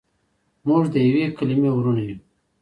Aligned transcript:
موږ 0.67 0.83
دیوې 0.93 1.23
کلیمې 1.37 1.71
وړونه 1.73 2.01
یو. 2.07 2.17